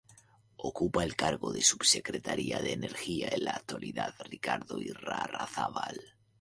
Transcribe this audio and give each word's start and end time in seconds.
Ocupa 0.57 1.03
el 1.03 1.15
cargo 1.15 1.53
de 1.53 1.61
Subsecretaria 1.61 2.57
de 2.59 2.73
Energía 2.73 3.29
en 3.33 3.43
la 3.43 3.51
actualidad 3.51 4.15
Ricardo 4.27 4.81
Irarrázabal. 4.81 6.01